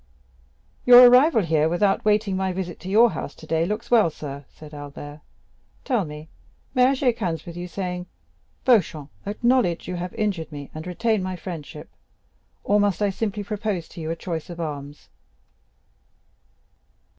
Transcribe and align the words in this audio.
"Your 0.83 1.07
arrival 1.07 1.43
here, 1.43 1.69
without 1.69 2.03
waiting 2.03 2.35
my 2.35 2.51
visit 2.51 2.77
at 2.77 2.85
your 2.89 3.11
house 3.11 3.35
today, 3.35 3.67
looks 3.67 3.91
well, 3.91 4.09
sir," 4.09 4.45
said 4.49 4.73
Albert. 4.73 5.21
"Tell 5.85 6.05
me, 6.05 6.27
may 6.73 6.85
I 6.87 6.95
shake 6.95 7.19
hands 7.19 7.45
with 7.45 7.55
you, 7.55 7.67
saying, 7.67 8.07
'Beauchamp, 8.65 9.11
acknowledge 9.27 9.87
you 9.87 9.97
have 9.97 10.15
injured 10.15 10.51
me, 10.51 10.71
and 10.73 10.87
retain 10.87 11.21
my 11.21 11.35
friendship,' 11.35 11.91
or 12.63 12.79
must 12.79 12.99
I 12.99 13.11
simply 13.11 13.43
propose 13.43 13.87
to 13.89 14.01
you 14.01 14.09
a 14.09 14.15
choice 14.15 14.49
of 14.49 14.59
arms?" 14.59 15.09